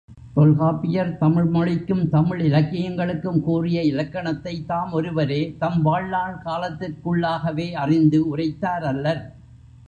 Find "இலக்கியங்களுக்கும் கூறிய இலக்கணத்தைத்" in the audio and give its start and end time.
2.41-4.65